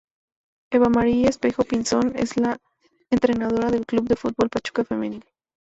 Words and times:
Eva 0.71 0.89
Mariana 0.89 1.29
Espejo 1.29 1.61
Pinzón 1.61 2.13
es 2.15 2.35
la 2.37 2.57
entrenadora 3.11 3.69
del 3.69 3.85
Club 3.85 4.07
de 4.07 4.15
Fútbol 4.15 4.49
Pachuca 4.49 4.83
Femenil. 4.83 5.23